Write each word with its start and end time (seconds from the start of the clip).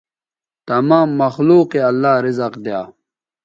تمام 0.69 1.09
مخلوق 1.21 1.69
یے 1.75 1.81
اللہ 1.89 2.15
رزق 2.25 2.53
دیا 2.65 2.81